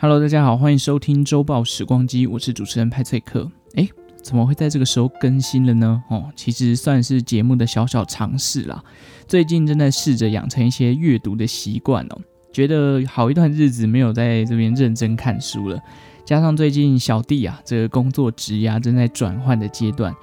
[0.00, 3.50] Hello，大家好，欢迎收听周报时光机，我是主持人派翠克。
[3.74, 3.90] 诶，
[4.22, 6.00] 怎么会在这个时候更新了呢？
[6.08, 8.80] 哦，其实算是节目的小小尝试啦。
[9.26, 12.18] 最近正在试着养成一些阅读的习惯哦，
[12.52, 15.76] 觉得好一段日子没有在这边认真看书了。
[16.24, 20.14] 加上最近小弟啊，这个工作职涯正在转换的阶段，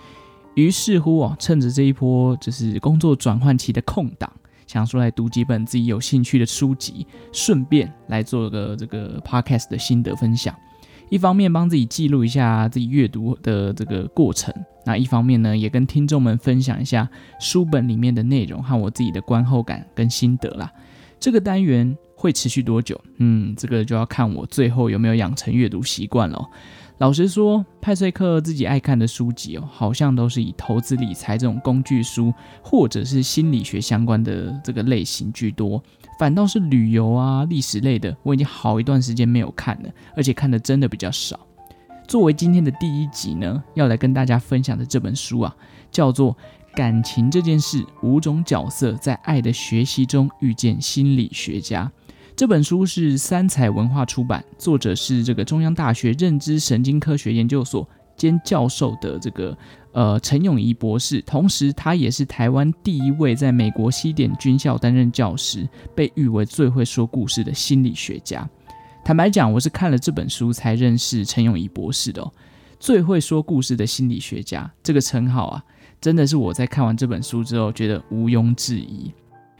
[0.53, 4.31] 于是乎啊，趁着这一波就是工作转换期的空档。
[4.67, 10.55] 想说来读几本自己有兴趣的书籍，顺便来做个这个 podcast 的心得分享。
[11.09, 14.51] 一方面帮自己记录一下自己阅读的这个过程，
[14.85, 17.07] 那一方面呢，也跟听众们分享一下
[17.39, 20.71] 书本里面的内容和我自己的观后感跟心得啦。
[21.19, 22.99] 这个单元会持续多久？
[23.17, 26.43] 嗯，这个就要看我最后有没有养成阅读习惯了。
[26.97, 35.83] 老实说，派翠克自己爱看的书籍哦，好像都是以投资理财这种工具书，或者是心理学相关的这个类型居多。
[36.17, 41.37] 反倒是旅游啊、历史类的，我已经好一段时间没有看了，而且看的真的比较少。
[42.07, 45.53] 作为今天的第一集呢，要来跟大家分享的这本书啊，
[45.91, 46.33] 叫做
[46.73, 51.91] 《感情这件事：五种角色在爱的学习中遇见心理学家》。
[52.35, 59.57] 这本书是三彩文化出版，作者是这个中央大学认知神经科学研究所兼教授的这个
[59.93, 68.45] 呃陈永仪博士，同时他也是台湾第一位在美国西点军校担任教师，被誉为最会说故事的心理学家。
[69.05, 72.29] 坦白讲，我是看了这本书才认识陈永仪博士的哦。
[72.81, 75.63] 最会说故事的心理学家这个称号啊，
[76.01, 79.09] 真的是我在看完这本书之后觉得毋庸置疑。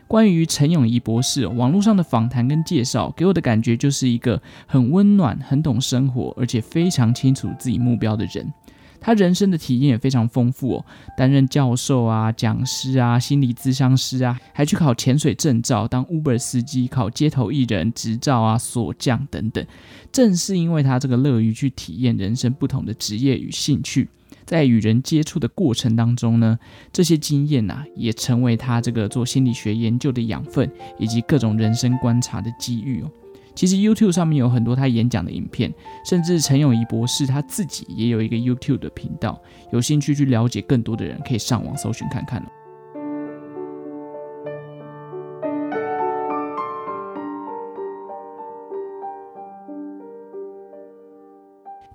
[0.08, 8.54] 关于陈永仪博士，网络上的访谈跟介绍，给我的感觉就是一个很温暖、很懂生活，而且非常清楚自己目标的人。
[9.02, 19.64] 他人生的体验也非常丰富哦，担任教授啊、讲师啊、心理咨商师啊，还去考潜水证照，当 Uber 司机，考街头艺人执照啊、锁匠等等。
[20.12, 24.10] 正是因为他这个乐于去体验人生不同的职业与兴趣。
[24.46, 26.58] 在与人接触的过程当中呢，
[26.94, 33.12] 这些经验呐、啊，也成为他这个做心理学研究的养分，以及各种人生观察的机遇哦。
[33.56, 35.74] 其实 YouTube 上面有很多他演讲的影片，
[36.06, 39.42] 甚至陈永仪博士他自己也有一个 YouTube 的频道，
[39.72, 42.46] 有兴趣去了解更多的人可以上网搜寻看看。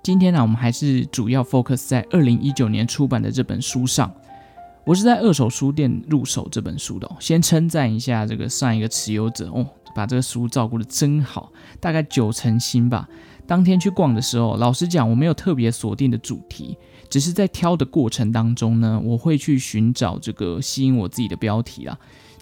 [0.03, 4.11] 今天呢、我们还是主要 focus 在二零一九年出版的这本书上。
[4.83, 9.63] 我是在二手书店入手这本书的、先称赞一下这个上一个持有者哦，
[9.95, 13.07] 把这个书照顾得真好，大概九成新吧。
[13.45, 16.75] 当天去逛的时候，老实讲，我没有特别锁定的主题，
[17.07, 21.95] 只是在挑的过程当中呢，我会去寻找这个吸引我自己的标题啦。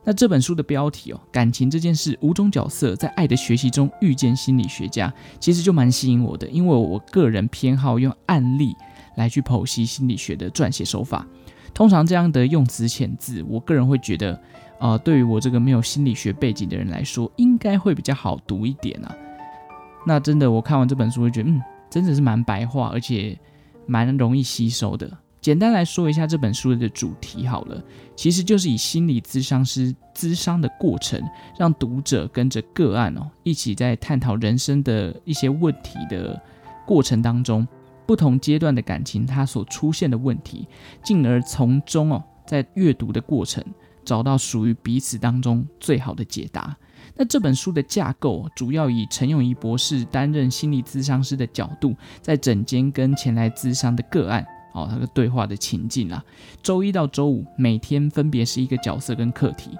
[0.03, 8.75] 那这本书的标题哦，感情这件事，五种角色在爱的学习中遇见心理学家，其实就蛮吸引我的，因为我个人偏好用案例
[9.17, 11.27] 来去剖析心理学的撰写手法。
[11.73, 14.41] 通常这样的用词遣字，我个人会觉得，
[14.79, 19.15] 呃，对于我这个没有心理学背景的人来说，应该会比较好读一点啊。
[20.07, 23.37] 那真的，我看完这本书会觉得，嗯，真的是蛮白话，而且
[23.85, 25.15] 蛮容易吸收的。
[25.41, 27.81] 简单来说一下这本书的主题好了，
[28.15, 31.21] 其实就是以心理咨商师咨商的过程，
[31.57, 36.41] 让读者跟着个案哦，一起在探讨人生的一些问题的
[36.85, 37.65] 过程当中，
[38.05, 40.67] 不同阶段的感情它所出现的问题，
[41.03, 43.63] 进而从中哦，在阅读的过程
[44.03, 46.75] 找到属于彼此当中最好的解答。
[47.15, 54.45] 那这本书的架构主要以陈永仪博士担任心理咨商师的角度，在诊间跟前来咨商的个案。
[54.73, 56.23] 哦，他的对话的情境啊，
[56.61, 59.71] 周一到周五每天分别是一个角色跟课题。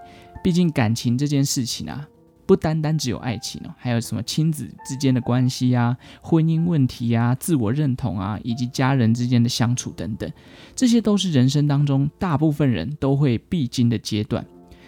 [0.43, 2.07] 毕竟感情这件事情啊，
[2.45, 10.31] 不单单只有爱情哦，还有什么亲子之间的关系啊、婚姻问题啊、自我认同啊，以及家人之间的相处等等，
[10.75, 14.45] 这些都是人生当中大部分人都会必经的阶段。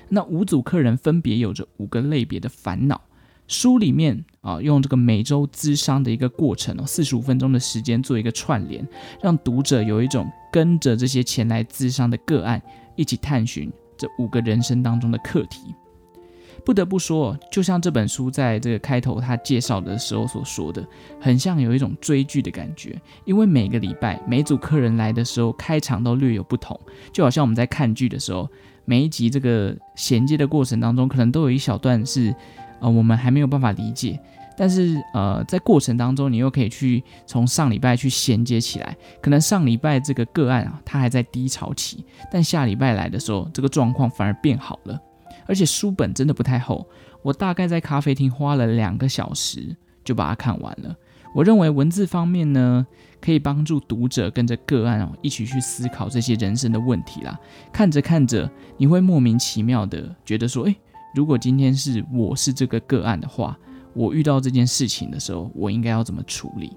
[0.09, 3.01] 那五组客人分别有着五个类别的烦恼。
[3.47, 8.88] 书里面啊，用这个每周咨商的一个过程哦，四十五分钟的时间做一个串联，
[9.21, 12.62] 让读者有一种跟着这些前来咨商的个案
[12.95, 15.75] 一起探寻这五个人生当中的课题。
[16.63, 20.88] 不得不说，就像这本书在这个开头他介绍的时候所说的，
[21.19, 22.95] 很像有一种追剧的感觉，
[23.25, 26.80] 因为每个礼拜每组客人来的时候，开场都略有不同，
[27.12, 28.48] 就好像我们在看剧的时候，
[28.86, 32.33] 每一集这个衔接的过程当中，可能都有一小段是。
[32.81, 34.19] 呃，我们还没有办法理解，
[34.57, 38.98] 但是呃，在过程当中，你又可以去从上礼拜去衔接起来。
[39.22, 45.00] 可能上礼拜这个个案啊，它还在低潮期，但下礼拜来的时候，这个状况反而变好了。
[45.48, 46.86] 而且书本真的不太厚，
[47.22, 50.95] 我大概在咖啡厅花了两个小时就把它看完了。
[51.34, 52.86] 我认为文字方面呢，
[53.22, 57.39] 可以帮助读者跟着个案哦一起去思考这些人生的问题啦。
[57.72, 60.75] 看着看着，你会莫名其妙的觉得说，诶，
[61.13, 63.58] 如果今天是我是这个个案的话，
[63.94, 66.72] 我遇到这件事情的时候，我应该要怎么处理？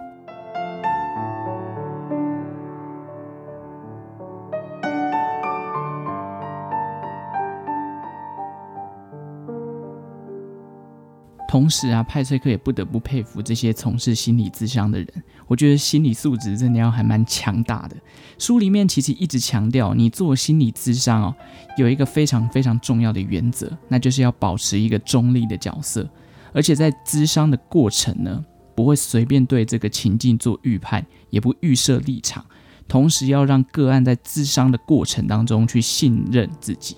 [11.54, 15.08] 同时啊，派翠克也不得不佩服这些从事心理咨商的人。
[15.46, 17.94] 我觉得心理素质真的要还蛮强大的。
[18.40, 21.34] 书里面其实一直强调，你做心理咨商哦，
[21.78, 26.10] 有一个非常非常重要的原则，那就是要保持一个中立的角色，
[26.52, 32.44] 而且在咨商的过程呢，不会随便对这个情境做预判，也不预设立场，
[32.88, 36.96] 同时要让个案在咨商的过程当中去信任自己。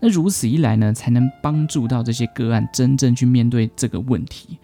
[0.00, 4.58] 那如此一来呢，才能帮助到这些个案真正去面对这个问题。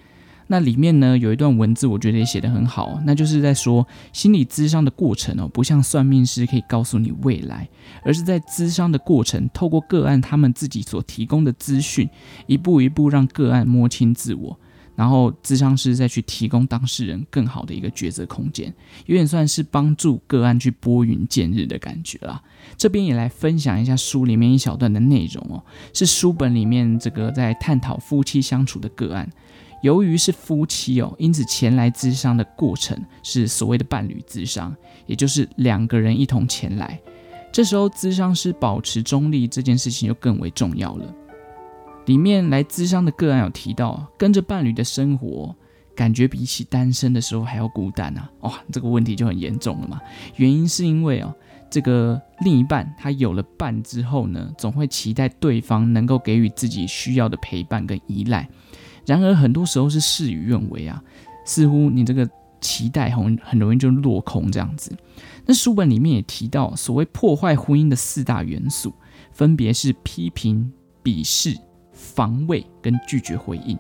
[0.47, 7.67] 那里面呢，有一段文字，我觉得也写得很好，那就是在说心理咨商的过程哦，不像算命师可以告诉你未来，
[8.05, 12.09] 而是在咨商的过程，透过个案他们自己所提供的资讯，
[12.47, 14.59] 一步一步让个案摸清自我。
[14.97, 18.73] 然后，咨商师再去提供当事人更好的一个抉择空间，
[19.07, 22.41] 有点算是帮助个案去拨云见日的感觉啦。
[22.77, 25.63] 这边也来分享一下书里面一小段的内容哦，
[25.93, 29.29] 是书本里面这个在探讨夫妻相处的个案。
[29.83, 34.75] 由于是夫妻哦，因此前来咨商的过程是所谓的伴侣咨商，
[35.07, 36.99] 也就是两个人一同前来。
[37.53, 41.15] 这时候，咨商师保持中立这件事情就更为重要了。
[42.07, 45.55] 里面来咨商的个案有提到，跟着伴侣的生活，
[45.95, 48.31] 感觉比起单身的时候还要孤单啊！
[48.41, 50.01] 哇，这个问题就很严重了嘛。
[50.37, 51.35] 原因是因为哦，
[51.71, 58.49] 这个另一半他有了伴之后呢，总会期待对方能够给予自己需要的陪伴跟依赖。
[59.07, 61.03] 然而很多时候是事与愿违啊，
[61.47, 62.29] 似乎你这个
[62.61, 64.95] 期待很很容易就落空这样子。
[65.47, 68.93] 那书本里面也提到，所谓破坏婚姻的四大元素，
[69.33, 70.73] 分别是批评、
[71.03, 71.57] 鄙视。
[72.05, 73.79] 防卫跟拒绝回应，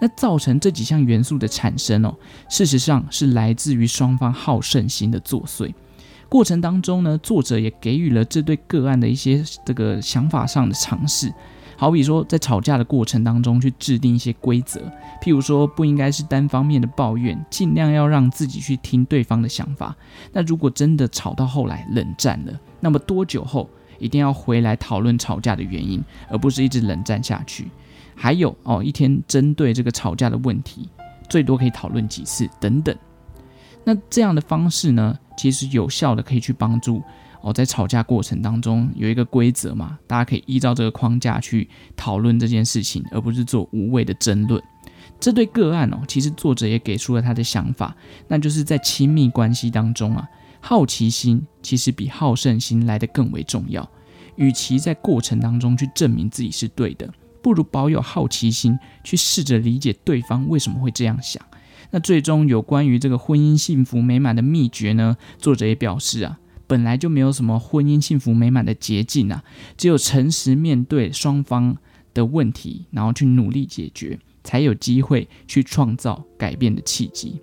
[0.00, 2.14] 那造成这几项元素的产生哦，
[2.48, 5.74] 事实上是来自于双方好胜心的作祟。
[6.28, 11.32] 过程当中呢，作者也给予了这对个案的一些这个想法上的尝试，
[11.76, 14.80] 好比说在吵架的过程当中去制定一些规则，
[15.20, 19.94] 譬如说不应该是单方面的抱怨，尽量要让自己去听对方的想法。
[20.32, 23.68] 那如果真的吵到后来冷战了，那么多久后？
[24.04, 27.66] 一定要回来讨论吵架的原因，而不是一直冷战下去。
[28.14, 30.90] 还有哦，一天针对这个吵架的问题，
[31.26, 32.94] 最多可以讨论几次等等。
[33.82, 37.02] 那这样的方式呢，其实有效的可以去帮助
[37.40, 41.66] 哦，在吵架过程当中有一个规则嘛，大家可以依照这个框架去
[41.96, 44.62] 讨论这件事情，而不是做无谓的争论。
[45.18, 47.96] 这对个案哦，其实作者也给出了他的想法，
[48.28, 50.28] 那就是在亲密关系当中啊。
[50.66, 53.86] 好奇心其实比好胜心来得更为重要。
[54.36, 57.12] 与其在过程当中去证明自己是对的，
[57.42, 61.44] 不如保有好奇心，去试着理解对方为什么会这样想。
[61.90, 65.18] 那最终有关于这个婚姻幸福美满的秘诀呢？
[65.38, 69.44] 作者也表示啊，本来就没有什么婚姻幸福美满的捷径啊，
[69.76, 71.76] 只有诚实面对双方
[72.14, 77.38] 的问题，然后去努力解决，才有机会去创造改变的契机。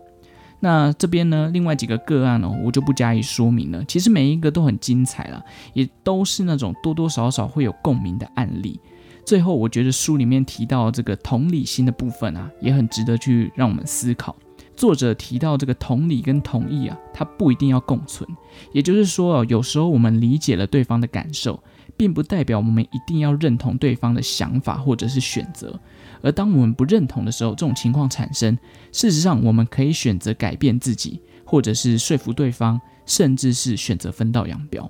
[0.64, 3.84] 那这边呢，另外几个个案哦，我就不加以说明了。
[3.86, 8.80] 其实每一个都很精彩了，也都是那种多多少少会有共鸣的案例。
[9.26, 14.36] 最后，我觉得书里面提到这个同理心的部分啊，也很值得去让我们思考。
[14.76, 18.28] 作者提到这个同理跟同意啊，它不一定要共存。
[18.72, 21.62] 也就是说哦，有时候我们理解了对方的感受，
[21.98, 25.80] 并不代表我们一定要认同对方的想法或者是选择。
[26.24, 28.58] 而当我们不认同的时候，这种情况产生，
[28.92, 34.90] 事实上我们可以选择改变自己，或者是说服对方，甚至是选择分道扬镳。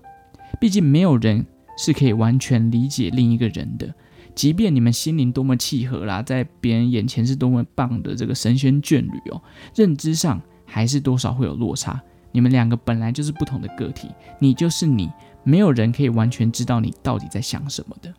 [0.60, 1.46] 毕竟没有人
[1.78, 3.94] 是可以完全理解另一个人的，
[4.36, 9.42] 即便你们心灵多么契合啦，在别人眼前是多么棒的这个神仙眷侣哦，
[9.74, 12.02] 认知上还是多少会有落差。
[12.34, 14.10] 你们两个本来就是不同的个体，
[14.40, 15.10] 你就是你，
[15.44, 18.14] 没有人可以完全知道你到底在想什么的。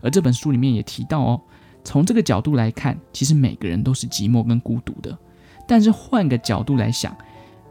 [0.00, 1.40] 而这本书里面也提到哦。
[1.84, 5.16] 从这个角度来看，其实每个人都是寂寞跟孤独的。
[5.66, 7.16] 但是换个角度来想，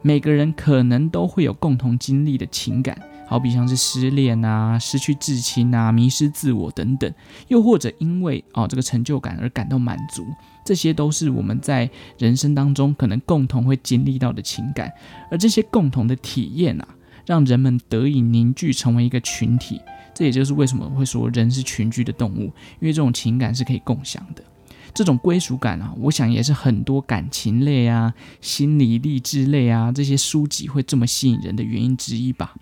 [0.02, 2.96] 每个人可能都会有共同经历的情感，
[3.28, 7.12] 好比像是失恋啊、失去至亲啊、迷失自我等等，
[7.48, 10.24] 又或者因为哦这个成就感而感到满足，
[10.64, 14.92] 这些都是我们在人生当中可能共同会经历到的情感。
[15.32, 16.88] 而这些共同的体验啊，
[17.26, 19.82] 让人们得以凝聚成为一个群体。
[20.18, 22.46] 这也就是为什么会说人是群居的动物，
[22.80, 24.44] 因为这种情感是可以共享的。
[24.96, 32.56] 这种归属感啊，我想也是很多感情类啊、心理励志类啊这些书籍会这么吸引人的原因之一吧。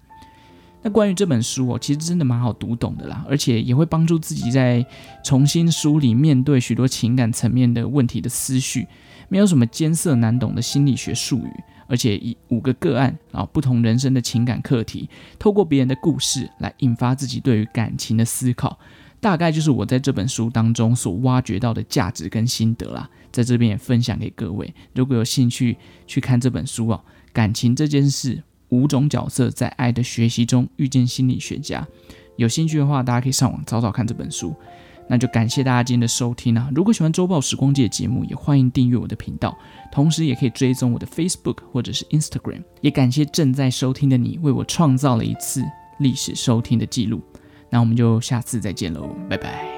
[0.84, 4.86] 那关于这本书哦，其实真的蛮好读懂的啦，而且也会帮助自己在
[5.24, 8.86] 重新梳理面对许多情感层面的问题的思绪，
[9.30, 18.78] 没有什么艰涩难懂的心理学术语，而且以五个个案啊，不同人生的情感课题，透过别人的故事来引发自己对于感情的思考，
[19.20, 25.78] 大概就是我在这本书当中所挖掘到的价值跟心得啦，在这边也分享给各位，如果有兴趣
[26.08, 27.02] 去看这本书哦，
[27.32, 28.44] 感情这件事。
[28.70, 31.88] 五种角色在爱的学习中遇见心理学家，
[32.36, 34.56] 有兴趣的话，大家可以上网找找看这本书。
[35.08, 36.70] 那就感谢大家今天的收听啊！
[36.74, 39.56] 如果喜欢周报时光机的节目，也欢迎订阅我的频道，
[39.92, 42.64] 同时也可以追踪我的 Facebook 或者是 Instagram。
[42.82, 45.64] 也感谢正在收听的你，为我创造了一次
[46.00, 47.22] 历史收听的记录。
[47.70, 49.75] 那我们就下次再见喽，拜拜。